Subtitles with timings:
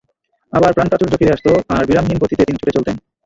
[0.53, 2.95] আবার প্রাণপ্রাচুর্য ফিরে আসত আর বিরামহীন গতিতে তিনি ছুটে চলতেন।